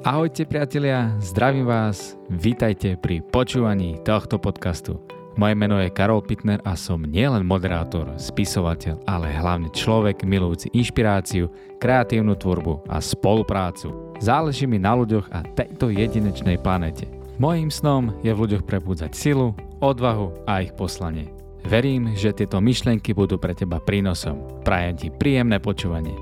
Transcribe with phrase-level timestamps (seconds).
[0.00, 4.96] Ahojte priatelia, zdravím vás, vítajte pri počúvaní tohto podcastu.
[5.36, 11.52] Moje meno je Karol Pitner a som nielen moderátor, spisovateľ, ale hlavne človek milujúci inšpiráciu,
[11.84, 14.16] kreatívnu tvorbu a spoluprácu.
[14.24, 17.04] Záleží mi na ľuďoch a tejto jedinečnej planete.
[17.36, 19.52] Mojím snom je v ľuďoch prebúdzať silu,
[19.84, 21.28] odvahu a ich poslanie.
[21.68, 24.64] Verím, že tieto myšlienky budú pre teba prínosom.
[24.64, 26.16] Prajem ti príjemné počúvanie.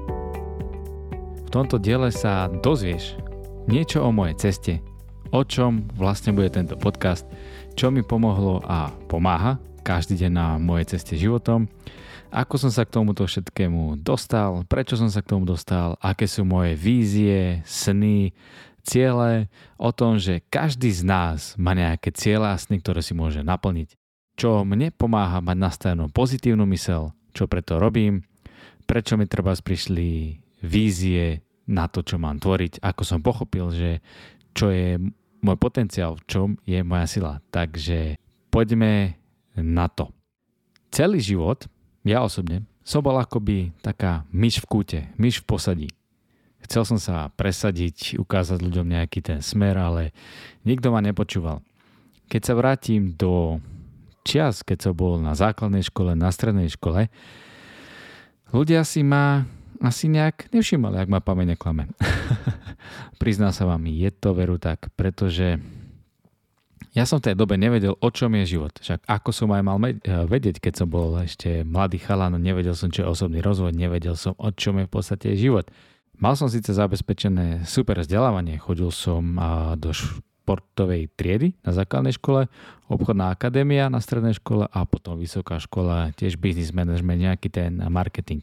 [1.47, 3.28] V tomto diele sa dozvieš,
[3.69, 4.81] niečo o mojej ceste,
[5.29, 7.29] o čom vlastne bude tento podcast,
[7.77, 11.69] čo mi pomohlo a pomáha každý deň na mojej ceste životom,
[12.33, 16.49] ako som sa k tomuto všetkému dostal, prečo som sa k tomu dostal, aké sú
[16.49, 18.33] moje vízie, sny,
[18.85, 23.45] ciele, o tom, že každý z nás má nejaké ciele a sny, ktoré si môže
[23.45, 23.97] naplniť.
[24.37, 28.25] Čo mne pomáha mať nastavenú pozitívnu mysel, čo preto robím,
[28.89, 34.01] prečo mi treba prišli vízie, na to, čo mám tvoriť, ako som pochopil, že
[34.57, 34.97] čo je
[35.45, 37.33] môj potenciál, v čom je moja sila.
[37.53, 39.21] Takže poďme
[39.55, 40.11] na to.
[40.89, 41.69] Celý život,
[42.03, 45.89] ja osobne, som bol akoby taká myš v kúte, myš v posadí.
[46.65, 50.17] Chcel som sa presadiť, ukázať ľuďom nejaký ten smer, ale
[50.65, 51.63] nikto ma nepočúval.
[52.33, 53.63] Keď sa vrátim do
[54.27, 57.13] čias, keď som bol na základnej škole, na strednej škole,
[58.53, 59.45] ľudia si ma
[59.83, 61.91] asi nejak nevšimali, ak ma pamäť neklame.
[63.23, 65.59] Prizná sa vám, je to veru tak, pretože
[66.97, 68.75] ja som v tej dobe nevedel, o čom je život.
[68.75, 69.79] Však ako som aj mal
[70.27, 74.35] vedieť, keď som bol ešte mladý chalan, nevedel som, čo je osobný rozvoj, nevedel som,
[74.35, 75.71] o čom je v podstate život.
[76.19, 79.39] Mal som síce zabezpečené super vzdelávanie, chodil som
[79.79, 79.95] do
[80.49, 82.49] športovej triedy na základnej škole,
[82.89, 88.41] obchodná akadémia na strednej škole a potom vysoká škola, tiež business management, nejaký ten marketing.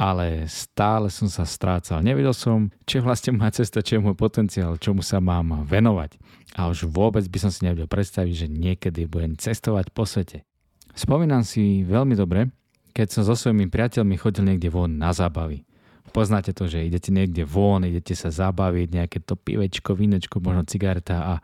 [0.00, 2.00] Ale stále som sa strácal.
[2.00, 6.16] Nevedel som, čo vlastne moja cesta, čo je môj potenciál, čomu sa mám venovať.
[6.56, 10.48] A už vôbec by som si nevedel predstaviť, že niekedy budem cestovať po svete.
[10.96, 12.48] Spomínam si veľmi dobre,
[12.96, 15.68] keď som so svojimi priateľmi chodil niekde von na zábavy.
[16.12, 21.16] Poznáte to, že idete niekde von, idete sa zabaviť, nejaké to pivečko, vínečko, možno cigareta
[21.24, 21.34] a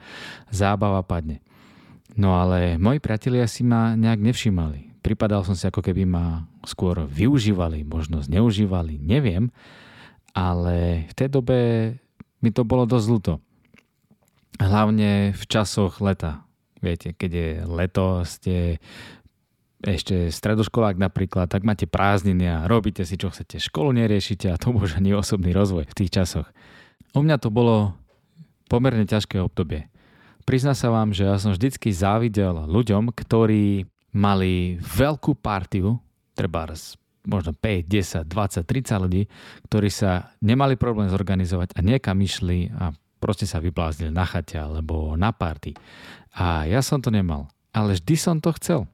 [0.53, 1.41] zábava padne.
[2.15, 5.01] No ale moji priatelia si ma nejak nevšímali.
[5.01, 9.49] Pripadal som si, ako keby ma skôr využívali, možno zneužívali, neviem.
[10.37, 11.59] Ale v tej dobe
[12.45, 13.33] mi to bolo dosť ľúto.
[14.61, 16.45] Hlavne v časoch leta.
[16.79, 18.79] Viete, keď je leto, ste
[19.79, 23.63] ešte stredoškolák napríklad, tak máte prázdniny a robíte si čo chcete.
[23.63, 26.51] Školu neriešite a to môže ani osobný rozvoj v tých časoch.
[27.15, 27.95] U mňa to bolo
[28.67, 29.87] pomerne ťažké obdobie.
[30.43, 33.85] Prizná sa vám, že ja som vždycky závidel ľuďom, ktorí
[34.17, 36.01] mali veľkú partiu,
[36.33, 36.65] treba
[37.29, 39.23] možno 5, 10, 20, 30 ľudí,
[39.69, 45.15] ktorí sa nemali problém zorganizovať a niekam išli a proste sa vybláznili na chate alebo
[45.15, 45.77] na party.
[46.33, 47.53] A ja som to nemal.
[47.77, 48.89] Ale vždy som to chcel.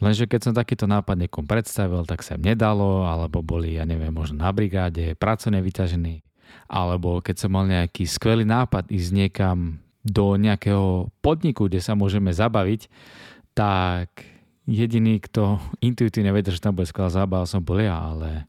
[0.00, 4.14] Lenže keď som takýto nápad niekom predstavil, tak sa im nedalo, alebo boli, ja neviem,
[4.14, 6.24] možno na brigáde, pracovne vyťažení,
[6.70, 12.32] alebo keď som mal nejaký skvelý nápad ísť niekam do nejakého podniku, kde sa môžeme
[12.34, 12.88] zabaviť,
[13.52, 14.24] tak
[14.66, 18.48] jediný, kto intuitívne vedel, že tam bude skvelá zábava, som bol ja, ale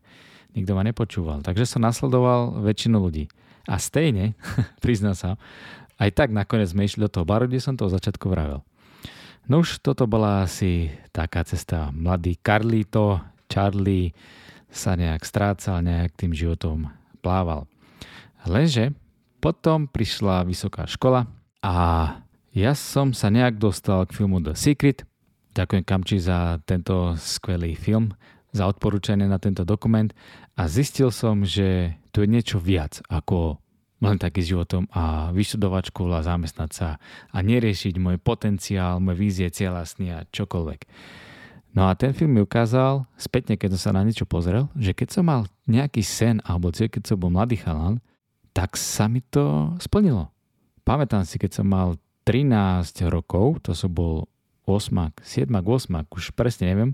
[0.55, 1.41] nikto ma nepočúval.
[1.45, 3.29] Takže som nasledoval väčšinu ľudí.
[3.67, 4.33] A stejne,
[4.83, 5.35] prizná sa,
[6.01, 8.65] aj tak nakoniec sme išli do toho baru, kde som to začiatku vravel.
[9.43, 11.91] No už toto bola asi taká cesta.
[11.91, 13.19] Mladý Carlito,
[13.51, 14.15] Charlie
[14.71, 16.89] sa nejak strácal, nejak tým životom
[17.19, 17.67] plával.
[18.47, 18.95] Lenže
[19.43, 21.27] potom prišla vysoká škola
[21.59, 21.75] a
[22.53, 25.03] ja som sa nejak dostal k filmu The Secret.
[25.53, 28.15] Ďakujem Kamči za tento skvelý film,
[28.55, 30.09] za odporúčanie na tento dokument
[30.55, 33.62] a zistil som, že tu je niečo viac ako
[34.03, 36.89] len taký životom a vyštudovať školu a zamestnať sa
[37.31, 40.81] a neriešiť môj potenciál, moje vízie, cieľa, sny a čokoľvek.
[41.73, 45.07] No a ten film mi ukázal, spätne keď som sa na niečo pozrel, že keď
[45.09, 47.97] som mal nejaký sen alebo cieľ, keď som bol mladý chalan,
[48.53, 50.29] tak sa mi to splnilo.
[50.85, 51.97] Pamätám si, keď som mal
[52.29, 54.29] 13 rokov, to som bol
[54.69, 56.91] 8, 7, 8, už presne neviem,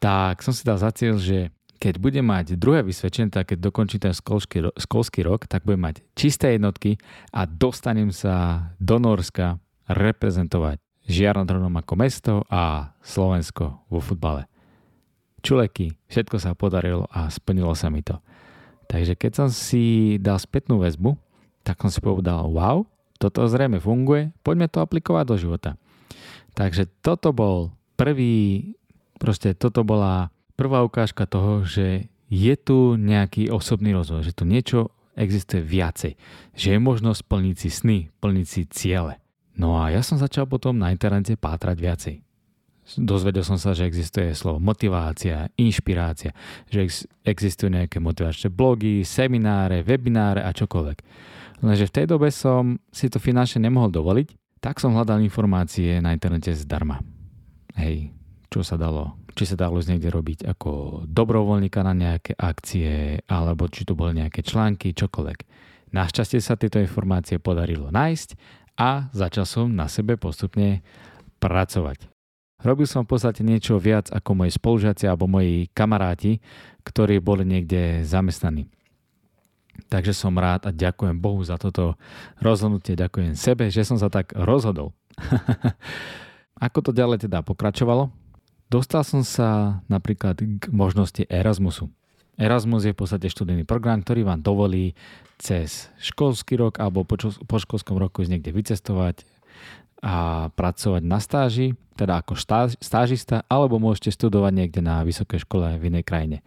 [0.00, 4.04] tak som si dal za cieľ, že keď budem mať druhé vysvedčenie, tak keď dokončím
[4.04, 7.00] ten školský, školský rok, tak budem mať čisté jednotky
[7.32, 9.56] a dostanem sa do Norska
[9.88, 10.76] reprezentovať
[11.08, 14.44] Žiarnodronom ako mesto a Slovensko vo futbale.
[15.40, 18.20] Čuleky, všetko sa podarilo a splnilo sa mi to.
[18.92, 21.16] Takže keď som si dal spätnú väzbu,
[21.64, 22.84] tak som si povedal, wow,
[23.16, 25.70] toto zrejme funguje, poďme to aplikovať do života.
[26.52, 28.76] Takže toto bol prvý,
[29.16, 30.28] proste toto bola
[30.60, 36.12] prvá ukážka toho, že je tu nejaký osobný rozvoj, že tu niečo existuje viacej.
[36.52, 39.16] Že je možnosť plniť si sny, plniť si ciele.
[39.56, 42.16] No a ja som začal potom na internete pátrať viacej.
[43.00, 46.34] Dozvedel som sa, že existuje slovo motivácia, inšpirácia,
[46.66, 50.98] že ex- existujú nejaké motivačné blogy, semináre, webináre a čokoľvek.
[51.62, 56.10] Lenže v tej dobe som si to finančne nemohol dovoliť, tak som hľadal informácie na
[56.10, 56.98] internete zdarma.
[57.78, 58.10] Hej,
[58.50, 63.70] čo sa dalo, či sa dalo z niekde robiť ako dobrovoľníka na nejaké akcie, alebo
[63.70, 65.38] či to boli nejaké články, čokoľvek.
[65.94, 68.34] Našťastie sa tieto informácie podarilo nájsť
[68.74, 70.82] a začal som na sebe postupne
[71.38, 72.10] pracovať.
[72.60, 76.42] Robil som v podstate niečo viac ako moji spolužiaci alebo moji kamaráti,
[76.84, 78.68] ktorí boli niekde zamestnaní.
[79.88, 81.96] Takže som rád a ďakujem Bohu za toto
[82.42, 84.92] rozhodnutie, ďakujem sebe, že som sa tak rozhodol.
[86.66, 88.12] Ako to ďalej teda pokračovalo?
[88.70, 91.90] Dostal som sa napríklad k možnosti Erasmusu.
[92.38, 94.94] Erasmus je v podstate študijný program, ktorý vám dovolí
[95.42, 99.26] cez školský rok alebo po, po školskom roku ísť niekde vycestovať
[100.00, 105.76] a pracovať na stáži, teda ako štáž, stážista, alebo môžete studovať niekde na vysokej škole
[105.76, 106.38] v inej krajine.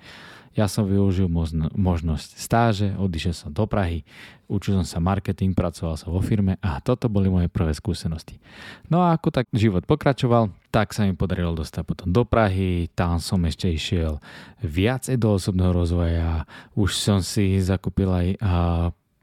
[0.54, 1.26] Ja som využil
[1.74, 4.06] možnosť stáže, odišiel som do Prahy,
[4.46, 8.38] učil som sa marketing, pracoval som vo firme a toto boli moje prvé skúsenosti.
[8.86, 13.18] No a ako tak život pokračoval, tak sa mi podarilo dostať potom do Prahy, tam
[13.18, 14.22] som ešte išiel
[14.62, 16.46] viacej do osobného rozvoja,
[16.78, 18.28] už som si zakúpil aj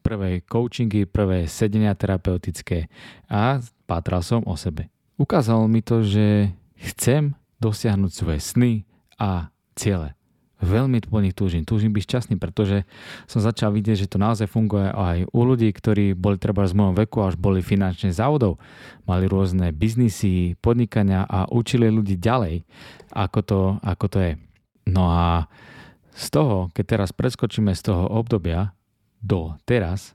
[0.03, 2.91] prvé coachingy, prvé sedenia terapeutické
[3.31, 4.91] a pátral som o sebe.
[5.15, 8.73] Ukázalo mi to, že chcem dosiahnuť svoje sny
[9.15, 10.19] a ciele
[10.61, 11.65] veľmi po nich túžim.
[11.65, 12.85] Túžim byť šťastný, pretože
[13.25, 16.95] som začal vidieť, že to naozaj funguje aj u ľudí, ktorí boli treba z môjho
[16.95, 18.61] veku až boli finančne závodov.
[19.09, 22.63] Mali rôzne biznisy, podnikania a učili ľudí ďalej,
[23.13, 24.33] ako to, ako to je.
[24.89, 25.49] No a
[26.15, 28.77] z toho, keď teraz preskočíme z toho obdobia
[29.25, 30.13] do teraz,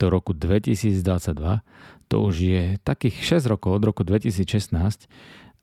[0.00, 1.62] do roku 2022,
[2.10, 5.06] to už je takých 6 rokov, od roku 2016,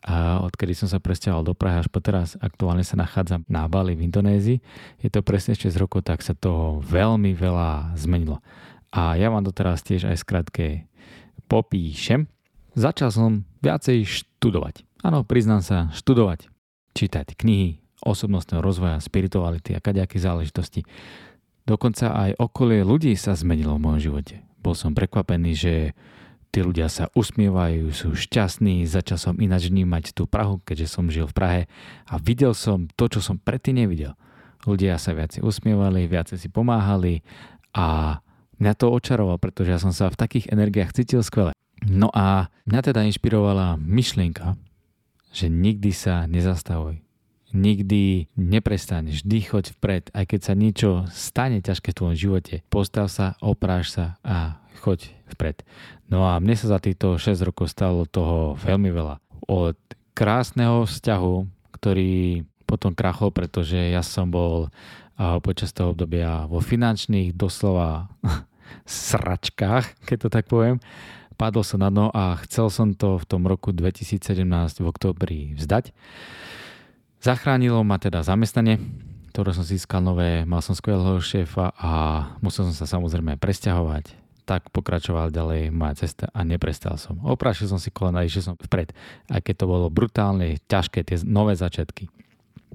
[0.06, 3.98] a odkedy som sa presťahoval do Prahy až po teraz, aktuálne sa nachádzam na Bali
[3.98, 4.62] v Indonézii.
[5.02, 8.40] Je to presne 6 rokov, tak sa toho veľmi veľa zmenilo.
[8.94, 10.88] A ja vám to teraz tiež aj skrátke
[11.50, 12.30] popíšem.
[12.78, 13.30] Začal som
[13.66, 14.86] viacej študovať.
[15.02, 16.50] Áno, priznám sa, študovať.
[16.94, 20.86] Čítať knihy osobnostného rozvoja, spirituality a kadejaké záležitosti.
[21.68, 24.46] Dokonca aj okolie ľudí sa zmenilo v mojom živote.
[24.62, 25.74] Bol som prekvapený, že
[26.48, 31.28] Tí ľudia sa usmievajú, sú šťastní, začal som ináč vnímať tú Prahu, keďže som žil
[31.28, 31.62] v Prahe
[32.08, 34.16] a videl som to, čo som predtým nevidel.
[34.64, 37.22] Ľudia sa viacej usmievali, viacej si pomáhali
[37.76, 38.20] a
[38.58, 41.54] mňa to očarovalo, pretože ja som sa v takých energiách cítil skvele.
[41.86, 44.58] No a mňa teda inšpirovala myšlienka,
[45.30, 47.06] že nikdy sa nezastavuj.
[47.56, 52.56] Nikdy neprestaň, vždy choď vpred, aj keď sa niečo stane ťažké v tvojom živote.
[52.68, 55.66] Postav sa, opráš sa a choď vpred.
[56.08, 59.20] No a mne sa za týchto 6 rokov stalo toho veľmi veľa.
[59.50, 59.78] Od
[60.18, 61.36] krásneho vzťahu,
[61.76, 64.74] ktorý potom krachol, pretože ja som bol
[65.42, 68.12] počas toho obdobia vo finančných doslova
[68.86, 70.78] sračkách, keď to tak poviem.
[71.38, 74.42] Padol som na dno a chcel som to v tom roku 2017
[74.82, 75.94] v oktobri vzdať.
[77.22, 78.82] Zachránilo ma teda zamestnanie,
[79.34, 81.92] ktoré som získal nové, mal som skvelého šéfa a
[82.42, 87.20] musel som sa samozrejme presťahovať tak pokračoval ďalej moja cesta a neprestal som.
[87.28, 88.96] Oprášil som si kolena, išiel som vpred,
[89.28, 92.08] aj keď to bolo brutálne ťažké, tie nové začiatky.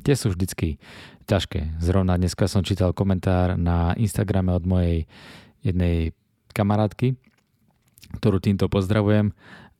[0.04, 0.76] Tie sú vždycky
[1.25, 1.80] ťažké.
[1.80, 5.08] Zrovna dneska som čítal komentár na Instagrame od mojej
[5.64, 6.12] jednej
[6.52, 7.16] kamarátky,
[8.20, 9.32] ktorú týmto pozdravujem,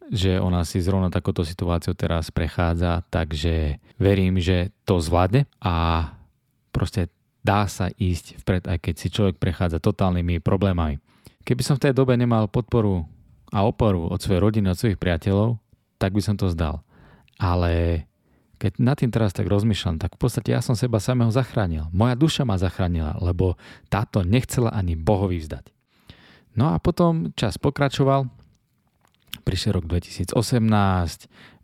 [0.09, 6.09] že ona si zrovna takúto situáciu teraz prechádza, takže verím, že to zvládne a
[6.73, 7.13] proste
[7.45, 11.03] dá sa ísť vpred, aj keď si človek prechádza totálnymi problémami.
[11.43, 13.07] Keby som v tej dobe nemal podporu
[13.51, 15.59] a oporu od svojej rodiny, od svojich priateľov,
[15.99, 16.87] tak by som to zdal.
[17.37, 18.07] Ale
[18.63, 21.91] keď nad tým teraz tak rozmýšľam, tak v podstate ja som seba samého zachránil.
[21.91, 23.59] Moja duša ma zachránila, lebo
[23.91, 25.75] táto nechcela ani Bohovi vzdať.
[26.55, 28.31] No a potom čas pokračoval,
[29.43, 30.37] prišiel rok 2018,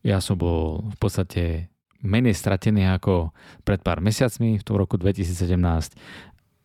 [0.03, 1.71] ja som bol v podstate
[2.03, 3.31] menej stratený ako
[3.63, 5.55] pred pár mesiacmi v tom roku 2017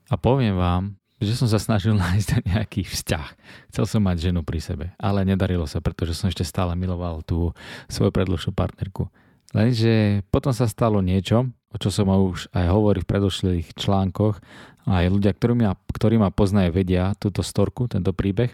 [0.09, 3.27] a poviem vám, že som sa snažil nájsť nejaký vzťah.
[3.73, 7.51] Chcel som mať ženu pri sebe, ale nedarilo sa, pretože som ešte stále miloval tú
[7.87, 9.07] svoju predlžšiu partnerku.
[9.53, 14.41] Lenže potom sa stalo niečo, o čo som už aj hovoril v predošlých článkoch,
[14.89, 18.51] aj ľudia, ktorí ma, ktorí ma poznajú, vedia túto storku, tento príbeh,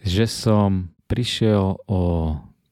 [0.00, 2.00] že som prišiel o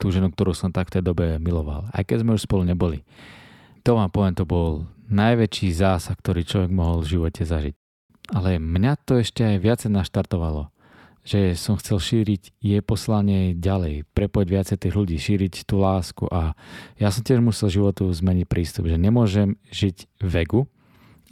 [0.01, 3.05] tú ženu, ktorú som tak v tej dobe miloval, aj keď sme už spolu neboli.
[3.87, 7.82] To vám poviem, to bol najväčší zásah, ktorý človek mohol v živote zažiť
[8.31, 10.73] ale mňa to ešte aj viacej naštartovalo
[11.23, 16.59] že som chcel šíriť jej poslanie ďalej, prepojiť viacej tých ľudí, šíriť tú lásku a
[16.99, 20.61] ja som tiež musel životu zmeniť prístup, že nemôžem žiť v egu,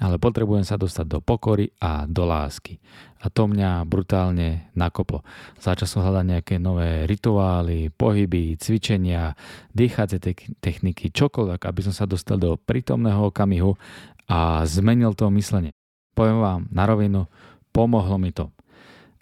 [0.00, 2.80] ale potrebujem sa dostať do pokory a do lásky.
[3.20, 5.26] A to mňa brutálne nakoplo.
[5.60, 9.36] Začal som hľadať nejaké nové rituály, pohyby, cvičenia,
[9.76, 10.22] dýchacie
[10.62, 13.76] techniky, čokoľvek, aby som sa dostal do prítomného okamihu
[14.24, 15.76] a zmenil to myslenie.
[16.20, 17.24] Poviem vám na rovinu,
[17.72, 18.52] pomohlo mi to.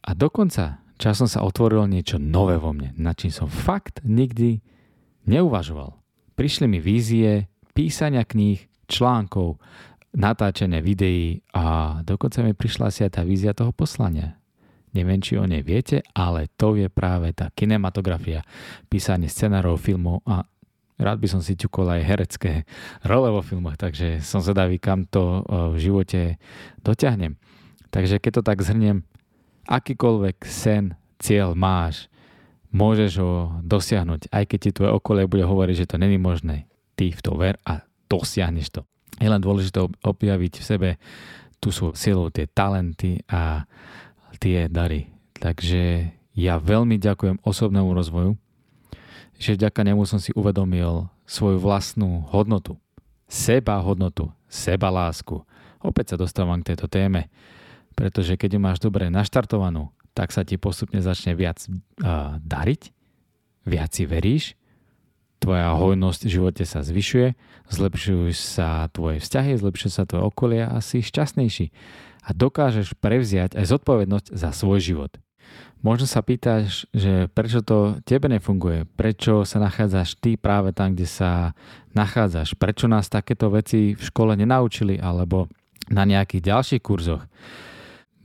[0.02, 4.58] A dokonca časom sa otvorilo niečo nové vo mne, nad čím som fakt nikdy
[5.30, 5.94] neuvažoval.
[6.34, 9.62] Prišli mi vízie, písania kníh, článkov,
[10.10, 14.34] natáčanie videí a dokonca mi prišla asi aj tá vízia toho poslania.
[14.90, 18.42] Neviem, či o nej viete, ale to je práve tá kinematografia,
[18.90, 20.42] písanie scenárov, filmov a
[20.98, 22.52] rád by som si ťukol aj herecké
[23.06, 26.20] role vo filmoch, takže som zvedavý, kam to v živote
[26.82, 27.38] dotiahnem.
[27.88, 29.06] Takže keď to tak zhrniem,
[29.64, 32.10] akýkoľvek sen, cieľ máš,
[32.68, 36.68] môžeš ho dosiahnuť, aj keď ti tvoje okolie bude hovoriť, že to není možné.
[36.98, 38.82] Ty v to ver a dosiahneš to.
[39.16, 40.88] Je len dôležité objaviť v sebe
[41.58, 43.66] tú svoju silu, tie talenty a
[44.38, 45.10] tie dary.
[45.38, 48.38] Takže ja veľmi ďakujem osobnému rozvoju,
[49.38, 52.76] že vďaka nemu som si uvedomil svoju vlastnú hodnotu,
[53.30, 55.40] seba hodnotu, seba lásku.
[55.78, 57.30] Opäť sa dostávam k tejto téme
[57.98, 62.94] pretože keď ju máš dobre naštartovanú, tak sa ti postupne začne viac uh, dariť,
[63.66, 64.54] viac si veríš,
[65.42, 67.34] tvoja hojnosť v živote sa zvyšuje,
[67.66, 71.74] zlepšujú sa tvoje vzťahy, zlepšuje sa tvoje okolie a si šťastnejší.
[72.22, 75.10] A dokážeš prevziať aj zodpovednosť za svoj život.
[75.78, 81.06] Možno sa pýtaš, že prečo to tebe nefunguje, prečo sa nachádzaš ty práve tam, kde
[81.06, 81.54] sa
[81.94, 85.46] nachádzaš, prečo nás takéto veci v škole nenaučili alebo
[85.86, 87.22] na nejakých ďalších kurzoch.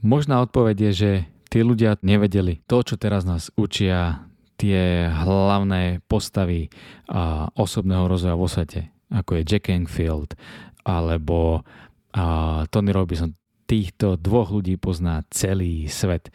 [0.02, 1.10] Možná odpoveď je, že
[1.48, 4.26] tí ľudia nevedeli to, čo teraz nás učia
[4.58, 6.68] tie hlavné postavy
[7.06, 10.34] a, osobného rozvoja vo svete, ako je Jack Enfield
[10.82, 11.62] alebo
[12.10, 13.38] a, Tony Robinson.
[13.64, 16.28] Týchto dvoch ľudí pozná celý svet.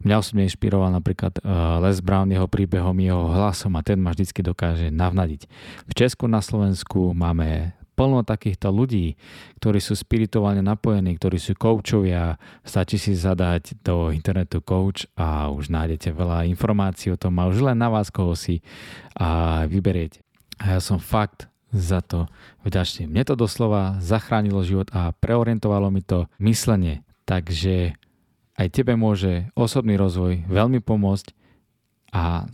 [0.00, 1.36] Mňa osobne inšpiroval napríklad
[1.84, 5.44] Les Brown jeho príbehom, jeho hlasom a ten ma vždy dokáže navnadiť.
[5.84, 9.20] V Česku na Slovensku máme plno takýchto ľudí,
[9.60, 12.40] ktorí sú spirituálne napojení, ktorí sú koučovia.
[12.64, 17.60] Stačí si zadať do internetu coach a už nájdete veľa informácií o tom a už
[17.60, 18.64] len na vás, koho si
[19.20, 20.24] a vyberiete.
[20.56, 22.24] A ja som fakt za to
[22.64, 23.04] vďačný.
[23.04, 27.04] Mne to doslova zachránilo život a preorientovalo mi to myslenie.
[27.28, 28.00] Takže
[28.60, 31.32] aj tebe môže osobný rozvoj veľmi pomôcť
[32.12, 32.44] a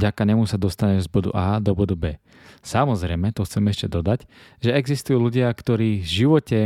[0.00, 2.16] Vďaka nemu sa dostaneš z bodu A do bodu B.
[2.64, 4.24] Samozrejme, to chcem ešte dodať,
[4.64, 6.58] že existujú ľudia, ktorí v živote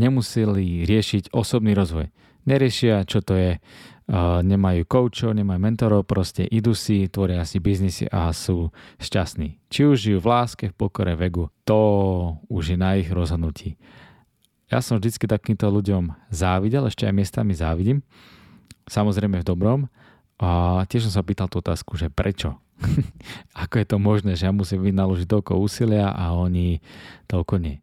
[0.00, 2.08] nemuseli riešiť osobný rozvoj.
[2.48, 3.60] Neriešia, čo to je,
[4.40, 8.72] nemajú koučov, nemajú mentorov, proste idú si, tvoria si biznisy a sú
[9.04, 9.60] šťastní.
[9.68, 11.76] Či už žijú v láske, v pokore, vegu, to
[12.48, 13.76] už je na ich rozhodnutí.
[14.66, 18.02] Ja som vždycky takýmto ľuďom závidel, ešte aj miestami závidím,
[18.90, 19.80] samozrejme v dobrom,
[20.36, 22.60] a tiež som sa pýtal tú otázku, že prečo?
[23.62, 26.84] Ako je to možné, že ja musím vynaložiť toľko úsilia a oni
[27.24, 27.80] toľko nie?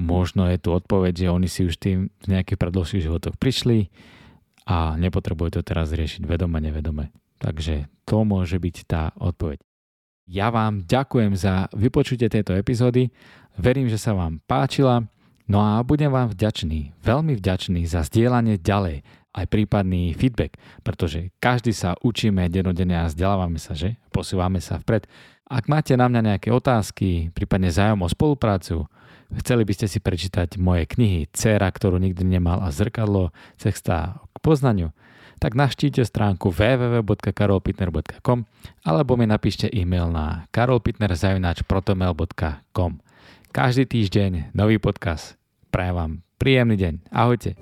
[0.00, 3.92] Možno je tu odpoveď, že oni si už tým v nejakých predložších životoch prišli
[4.64, 7.12] a nepotrebujú to teraz riešiť vedome, nevedome.
[7.36, 9.60] Takže to môže byť tá odpoveď.
[10.30, 13.12] Ja vám ďakujem za vypočutie tejto epizódy.
[13.60, 15.04] Verím, že sa vám páčila.
[15.50, 19.02] No a budem vám vďačný, veľmi vďačný za zdieľanie ďalej
[19.34, 20.54] aj prípadný feedback,
[20.86, 23.98] pretože každý sa učíme denodene a vzdelávame sa, že?
[24.14, 25.10] Posúvame sa vpred.
[25.50, 28.86] Ak máte na mňa nejaké otázky, prípadne zájom o spoluprácu,
[29.42, 34.38] chceli by ste si prečítať moje knihy Cera, ktorú nikdy nemal a zrkadlo, cesta k
[34.38, 34.94] poznaniu,
[35.42, 38.46] tak navštívte stránku www.karolpitner.com
[38.86, 43.02] alebo mi napíšte e-mail na karolpitner.protomel.com
[43.50, 45.39] Každý týždeň nový podcast.
[45.70, 46.94] Prajem vám príjemný deň.
[47.14, 47.54] Ahojte.